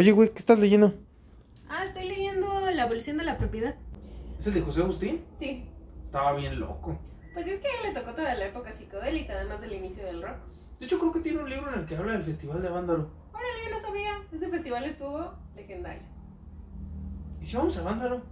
[0.00, 0.94] Oye, güey, ¿qué estás leyendo?
[1.68, 3.74] Ah, estoy leyendo La abolición de la propiedad.
[4.38, 5.22] ¿Es el de José Agustín?
[5.38, 5.66] Sí.
[6.06, 6.98] Estaba bien loco.
[7.34, 10.22] Pues es que a él le tocó toda la época psicodélica, además del inicio del
[10.22, 10.38] rock.
[10.78, 13.10] De hecho, creo que tiene un libro en el que habla del Festival de Vándalo.
[13.34, 14.22] Órale, yo no sabía.
[14.32, 16.02] Ese festival estuvo legendario.
[17.42, 18.22] ¿Y si vamos a Vándalo?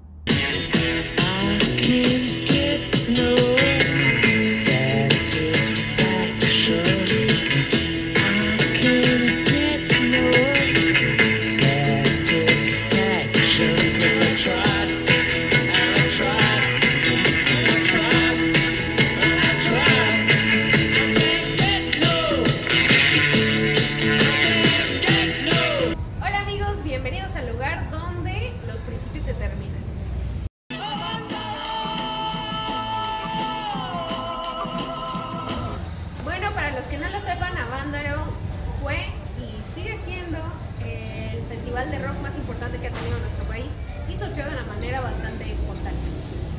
[44.18, 46.10] Surgió de una manera bastante espontánea.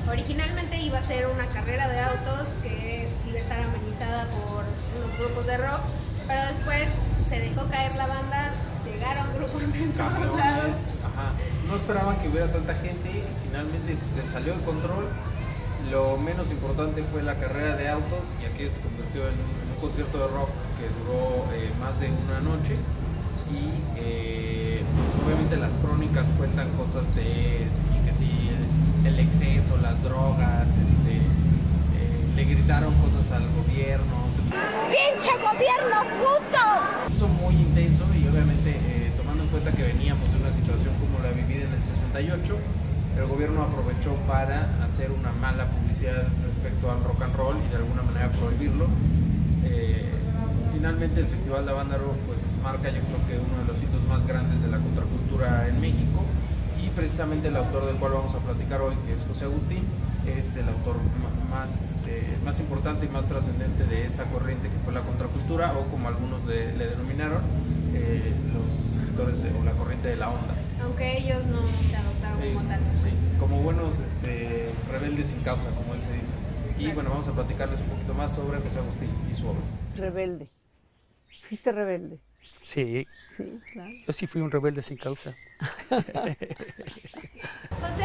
[0.09, 5.19] Originalmente iba a ser una carrera de autos que iba a estar amenizada por unos
[5.19, 5.81] grupos de rock,
[6.27, 6.87] pero después
[7.29, 8.53] se dejó caer la banda,
[8.85, 10.77] llegaron grupos de todos lados.
[11.03, 11.33] Ajá.
[11.67, 15.09] No esperaban que hubiera tanta gente y finalmente pues, se salió de control.
[15.91, 19.67] Lo menos importante fue la carrera de autos y aquello se convirtió en un, en
[19.75, 22.75] un concierto de rock que duró eh, más de una noche
[23.51, 27.67] y eh, pues, obviamente las crónicas cuentan cosas de
[28.05, 28.49] que sí,
[29.03, 34.29] el, el exceso, las drogas, este, eh, le gritaron cosas al gobierno,
[34.89, 36.63] ¡Pinche gobierno puto!
[37.09, 41.21] puso muy intenso y obviamente eh, tomando en cuenta que veníamos de una situación como
[41.23, 42.57] la vivida en el 68,
[43.17, 47.75] el gobierno aprovechó para hacer una mala publicidad respecto al rock and roll y de
[47.77, 48.87] alguna manera prohibirlo.
[49.65, 50.09] Eh,
[50.71, 54.25] finalmente el Festival de Avándaro pues marca yo creo que uno de los hitos más
[54.27, 56.23] grandes de la contracultura en México
[56.83, 59.83] y precisamente el autor del cual vamos a platicar hoy, que es José Agustín,
[60.25, 60.95] es el autor
[61.51, 65.85] más, este, más importante y más trascendente de esta corriente que fue la contracultura o
[65.91, 67.41] como algunos le, le denominaron,
[67.93, 70.53] eh, los escritores de- o la corriente de la onda.
[70.83, 72.79] Aunque ellos no se adoptaron Eh, como tal.
[73.03, 76.35] sí, como buenos este, rebeldes sin causa, como él se dice.
[76.79, 79.59] Y bueno, vamos a platicarles un poquito más sobre José Agustín y su obra.
[79.97, 80.49] Rebelde.
[81.47, 82.19] Fuiste rebelde.
[82.63, 83.89] Sí, Sí, claro.
[84.05, 85.35] yo sí fui un rebelde sin causa.
[85.89, 86.37] José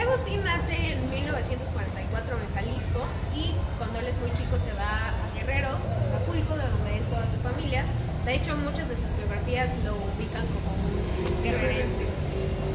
[0.01, 5.15] Agustín nace en 1944 en Jalisco y cuando él es muy chico se va a
[5.35, 5.69] Guerrero,
[6.09, 7.85] Acapulco, de donde es toda su familia.
[8.25, 12.05] De hecho, muchas de sus biografías lo ubican como un guerrerense.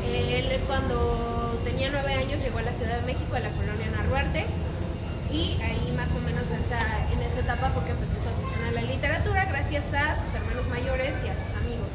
[0.06, 4.46] Él cuando tenía nueve años llegó a la Ciudad de México, a la colonia Narvarte,
[5.32, 6.82] y ahí más o menos esa,
[7.14, 10.68] en esa etapa fue que empezó su afición a la literatura gracias a sus hermanos
[10.70, 11.94] mayores y a sus amigos.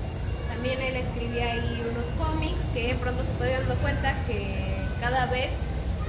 [0.49, 5.51] También él escribía ahí unos cómics que pronto se fue dando cuenta que cada vez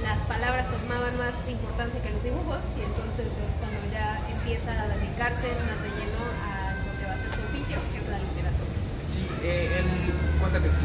[0.02, 4.88] las palabras tomaban más importancia que los dibujos y entonces es cuando ya empieza a
[4.88, 5.62] dedicarse de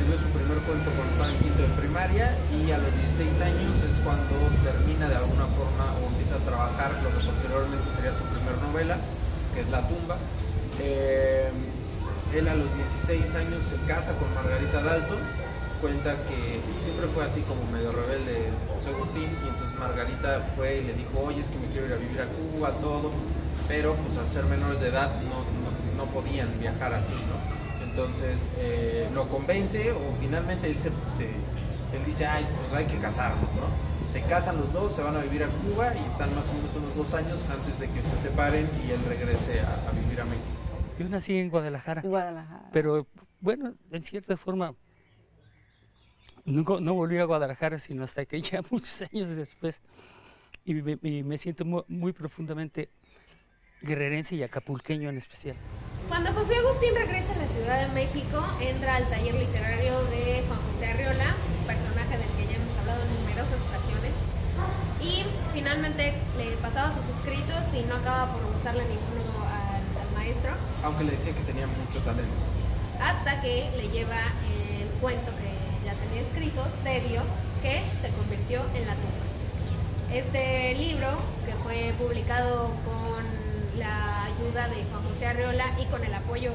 [0.02, 3.74] escribió su primer cuento cuando estaba en quinto de primaria y a los 16 años
[3.86, 4.34] es cuando
[4.66, 8.98] termina de alguna forma o empieza a trabajar lo que posteriormente sería su primer novela,
[9.54, 10.18] que es La tumba.
[10.82, 11.54] Eh,
[12.34, 12.66] él a los
[12.98, 15.22] 16 años se casa con Margarita Dalton,
[15.86, 20.84] cuenta que siempre fue así como medio rebelde José Agustín y entonces Margarita fue y
[20.90, 23.14] le dijo, oye, es que me quiero ir a vivir a Cuba, todo,
[23.70, 27.38] pero pues al ser menores de edad no, no, no podían viajar así, ¿no?
[28.06, 31.26] Entonces eh, lo convence o finalmente él, se, se-
[31.96, 33.92] él dice, ay, pues hay que casarnos, ¿no?
[34.12, 36.76] Se casan los dos, se van a vivir a Cuba y están más o menos
[36.76, 40.26] unos dos años antes de que se separen y él regrese a, a vivir a
[40.26, 40.46] México.
[41.00, 42.70] Yo nací en Guadalajara, Guadalajara.
[42.74, 43.08] pero
[43.40, 44.74] bueno, en cierta forma
[46.44, 49.80] nunca, no volví a Guadalajara sino hasta que ya muchos años después.
[50.66, 52.90] Y me, y me siento mu- muy, profundamente
[53.82, 55.56] guerrerense y acapulqueño en especial.
[56.12, 60.60] Cuando José Agustín regresa a la Ciudad de México, entra al taller literario de Juan
[60.68, 64.12] José Arriola, un personaje del que ya hemos hablado en numerosas ocasiones,
[65.00, 65.24] y
[65.54, 70.52] finalmente le pasaba sus escritos y no acaba por gustarle ninguno al, al maestro,
[70.84, 72.36] Aunque le decía que tenía mucho talento.
[73.00, 74.20] hasta que le lleva
[74.52, 75.48] el cuento que
[75.88, 77.24] ya tenía escrito, Tedio,
[77.64, 79.24] que se convirtió en la tumba.
[80.12, 81.08] Este libro,
[81.48, 83.24] que fue publicado con
[83.78, 86.52] la ayuda de Juan José Arriola y con el apoyo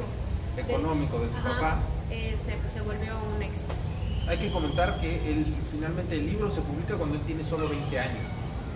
[0.54, 1.78] de- Económico de su Ajá, papá.
[2.10, 3.72] este, pues se volvió un éxito.
[4.28, 7.98] Hay que comentar que él, finalmente el libro se publica cuando él tiene solo 20
[8.00, 8.22] años.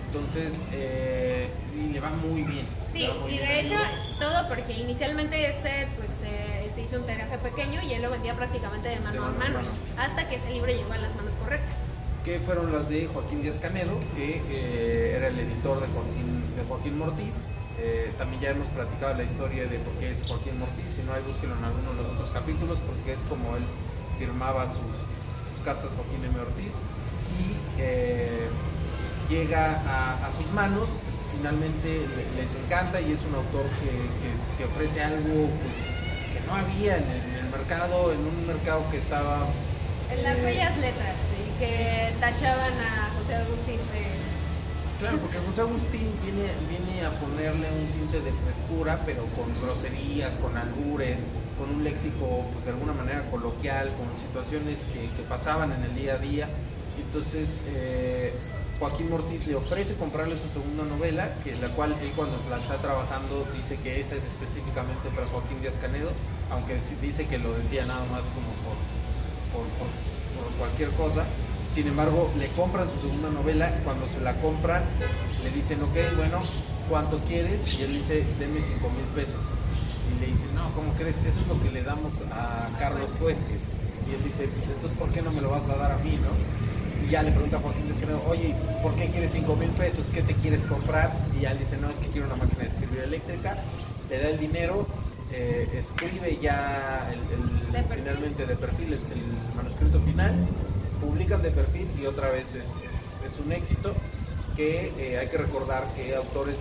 [0.07, 2.65] Entonces, eh, y le va muy bien.
[2.91, 3.75] Sí, muy y bien de hecho
[4.19, 8.35] todo porque inicialmente este pues eh, se hizo un tiraje pequeño y él lo vendía
[8.35, 9.69] prácticamente de mano, De mano a mano, mano.
[9.97, 11.77] hasta que ese libro llegó a las manos correctas.
[12.25, 16.63] que fueron las de Joaquín Díaz Canedo, que eh, era el editor de Joaquín, de
[16.67, 17.35] Joaquín Mortiz.
[17.83, 21.13] Eh, también ya hemos platicado la historia de por qué es Joaquín Mortiz, si no
[21.13, 23.63] hay búsquelo en alguno de los otros capítulos, porque es como él
[24.19, 24.85] firmaba sus,
[25.49, 26.37] sus cartas Joaquín M.
[26.39, 26.73] Ortiz.
[27.41, 28.45] Y eh,
[29.29, 30.89] llega a, a sus manos,
[31.35, 33.89] finalmente le- les encanta y es un autor que,
[34.21, 35.77] que- que ofrece algo pues,
[36.37, 39.47] que no había en el, en el mercado, en un mercado que estaba
[40.11, 43.79] En las Eh, bellas letras, sí, que tachaban a José Agustín.
[45.01, 50.35] Claro, porque José Agustín viene, viene a ponerle un tinte de frescura, pero con groserías,
[50.35, 51.17] con albures,
[51.57, 56.13] con un léxico, pues de alguna manera coloquial, con situaciones que, pasaban en el día
[56.13, 56.49] a día.
[57.03, 58.31] Entonces, eh,
[58.77, 62.77] Joaquín Mortiz le ofrece comprarle su segunda novela, que la cual él cuando la está
[62.77, 66.11] trabajando dice que esa es específicamente para Joaquín Díaz Canedo,
[66.51, 69.65] aunque dice que lo decía nada más como por-
[70.37, 71.25] por cualquier cosa.
[71.73, 73.73] Sin embargo, le compran su segunda novela.
[73.83, 74.83] Cuando se la compran,
[75.43, 76.41] le dicen, ok, bueno,
[76.89, 77.61] ¿cuánto quieres?
[77.79, 79.39] Y él dice, deme 5 mil pesos.
[80.11, 81.15] Y le dicen, no, ¿cómo crees?
[81.25, 83.61] Eso es lo que le damos a Carlos Fuentes.
[84.09, 86.19] Y él dice, pues entonces, ¿por qué no me lo vas a dar a mí,
[86.19, 86.31] no?
[87.07, 88.53] Y ya le pregunta a Joaquín Descanedo, oye,
[88.83, 90.05] ¿por qué quieres 5 mil pesos?
[90.13, 91.11] ¿Qué te quieres comprar?
[91.37, 93.55] Y ya le dice, no, es que quiero una máquina de escribir eléctrica.
[94.09, 94.85] Le da el dinero,
[95.31, 100.35] eh, escribe ya el, el- De finalmente de perfil el, el manuscrito final,
[101.01, 103.93] publican de perfil y otra vez es, es- es un éxito
[104.55, 106.59] que eh, hay que recordar que autores,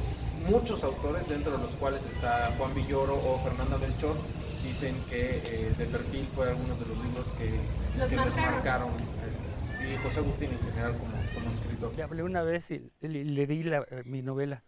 [0.49, 4.17] muchos autores, dentro de los cuales está Juan Villoro o Fernanda Melchor,
[4.65, 7.59] dicen que eh, de perfil fue algunos de los libros que,
[7.99, 8.55] Los que marcaron.
[8.55, 11.93] marcaron, eh, y José Agustín en general como, como escritor.
[11.97, 14.63] Le hablé una vez y le, le di la- eh, mi novela.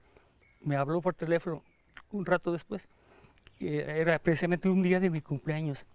[0.64, 1.62] Me habló por teléfono
[2.12, 2.88] un rato después.
[3.60, 5.86] Era precisamente un día de mi cumpleaños,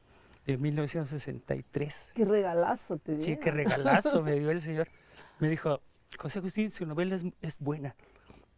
[0.48, 2.12] de 1963.
[2.16, 3.44] Qué regalazo te Sí, dieron.
[3.44, 4.88] qué regalazo me dio el señor.
[5.40, 5.82] Me dijo,
[6.18, 7.96] José Agustín, su novela es, es buena.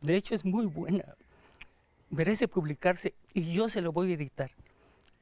[0.01, 1.03] De hecho, es muy buena.
[2.11, 4.51] Merece publicarse y yo se lo voy a editar.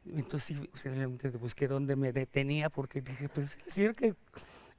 [0.06, 4.14] Entonces, sí, realmente busqué dónde me detenía porque dije, pues el señor que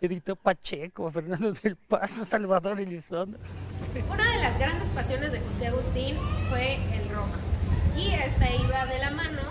[0.00, 3.38] editó Pacheco, Fernando del Paso, Salvador Elizondo.
[4.11, 6.17] Una de las grandes pasiones de José Agustín
[6.49, 7.29] fue el rock.
[7.96, 9.43] Y esta iba de la mano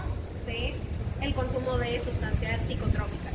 [0.47, 0.73] de
[1.21, 3.33] el consumo de sustancias psicotrópicas.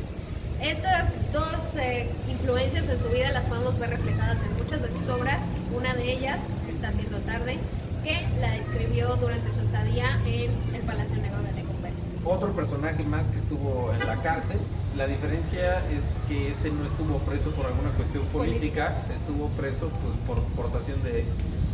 [0.60, 5.08] Estas dos eh, influencias en su vida las podemos ver reflejadas en muchas de sus
[5.08, 5.42] obras.
[5.76, 7.58] Una de ellas, Se está haciendo tarde,
[8.04, 11.94] que la escribió durante su estadía en el Palacio Negro de Lecumberri.
[12.24, 14.58] Otro personaje más que estuvo en la cárcel.
[14.96, 20.14] La diferencia es que este no estuvo preso por alguna cuestión política, estuvo preso pues,
[20.26, 21.24] por portación de,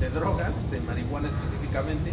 [0.00, 2.12] de drogas, de marihuana específicamente.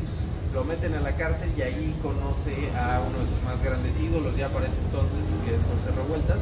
[0.56, 4.36] Lo meten a la cárcel y ahí conoce a uno de sus más grandes ídolos,
[4.38, 6.38] ya para ese entonces, que es José Revueltas,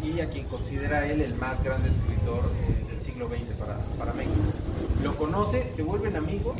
[0.00, 4.12] y a quien considera él el más grande escritor eh, del siglo XX para, para
[4.12, 4.36] México.
[5.02, 6.56] Lo conoce, se vuelven amigos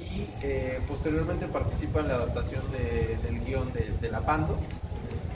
[0.00, 4.58] y eh, posteriormente participa en la adaptación de- del guion de, de La Pando.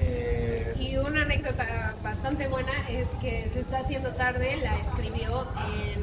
[0.00, 5.46] Eh, Y una anécdota bastante buena es que se está haciendo tarde, la escribió
[5.84, 6.02] en,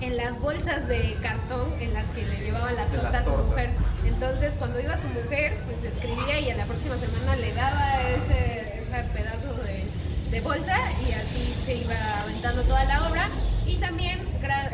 [0.00, 3.70] en las bolsas de cartón en las que le De las tortas a su mujer.
[4.04, 8.82] Entonces cuando iba su mujer, pues escribía y a la próxima semana le daba ese,
[8.82, 9.84] ese pedazo de,
[10.30, 13.28] de bolsa y así se iba aventando toda la obra.
[13.66, 14.20] Y también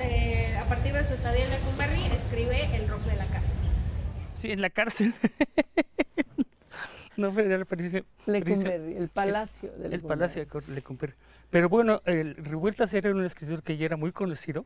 [0.01, 3.57] eh, a partir de su estadía en Lecumberri escribe El rock de la cárcel.
[4.35, 5.15] Sí, en la cárcel.
[7.17, 7.67] no fue el
[8.27, 10.09] Lecumberri, el palacio de el Lecumberri.
[10.09, 11.15] Palacio de Lecumberri.
[11.51, 14.65] Pero bueno, el Revueltas era un escritor que ya era muy conocido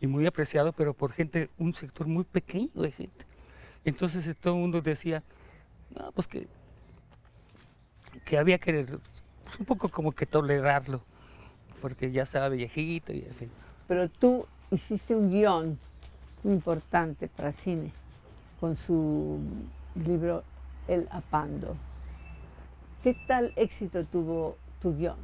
[0.00, 3.26] y muy apreciado, pero por gente, un sector muy pequeño de gente.
[3.84, 5.22] Entonces eh, todo el mundo decía,
[5.96, 6.46] no, pues que,
[8.24, 11.02] que había que, pues, un poco como que tolerarlo,
[11.80, 13.50] porque ya estaba viejito y en fin.
[13.88, 15.78] Pero tú hiciste un guion
[16.44, 17.92] muy importante para cine
[18.60, 19.38] con su
[20.04, 20.44] libro
[20.88, 21.76] El Apando.
[23.02, 25.16] ¿Qué tal éxito tuvo tu guion?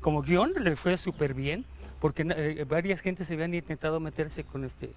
[0.00, 1.64] Como guion le fue súper bien,
[2.00, 4.90] porque na- eh, varias gentes se habían intentado meterse con este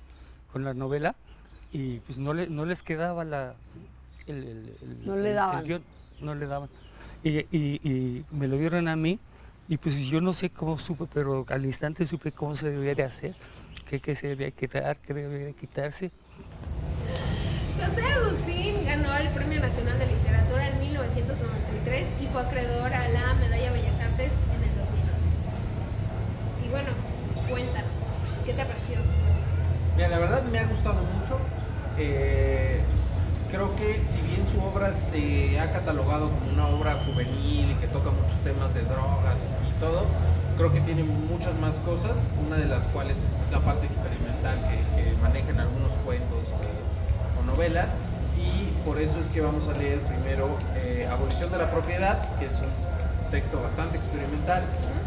[0.51, 1.15] con la novela
[1.72, 3.55] y pues no, le- no les quedaba la
[4.25, 5.63] el, el- el- No le el- el daban.
[5.63, 5.84] guion,
[6.22, 6.69] no le daban.
[7.24, 9.19] Y, y- y me lo dieron a mí
[9.69, 13.03] y pues yo no sé cómo supe, pero al instante supe cómo se debía de
[13.03, 13.36] hacer,
[13.86, 16.12] qué, qué se debía quedar, qué debía de quitarse.
[17.79, 18.57] José Agustín
[19.60, 24.74] Nacional de Literatura en 1993 y fue acreedor a la Medalla Bellas Artes en el
[24.78, 26.66] 2011.
[26.66, 26.90] Y bueno,
[27.50, 27.98] cuéntanos,
[28.46, 29.02] ¿qué te ha parecido?
[29.96, 31.40] Mira, la verdad me ha gustado mucho.
[31.98, 32.82] Eh,
[33.50, 37.88] creo que si bien su obra se ha catalogado como una obra juvenil y que
[37.88, 39.38] toca muchos temas de drogas
[39.68, 40.06] y todo,
[40.56, 42.14] creo que tiene muchas más cosas,
[42.46, 46.46] una de las cuales es la parte experimental que, que manejan algunos cuentos
[47.40, 47.88] o novelas,
[48.88, 52.53] por eso es que vamos a leer primero eh, Abolición de la Propiedad, que es
[52.53, 52.72] un
[53.29, 54.63] texto bastante experimental,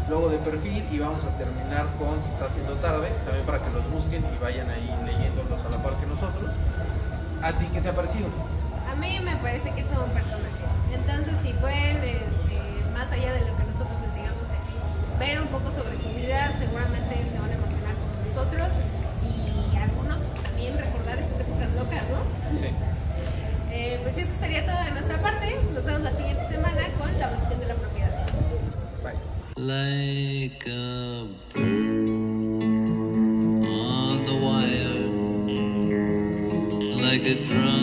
[0.07, 3.71] luego de perfil y vamos a terminar con Se está haciendo tarde, también para que
[3.71, 6.53] los busquen y vayan ahí leyéndolos a la par que nosotros.
[7.41, 8.29] ¿A ti qué te ha parecido?
[8.85, 10.61] A mí me parece que todo un personaje.
[10.93, 12.20] Entonces, si pueden, este,
[37.23, 37.80] the drum.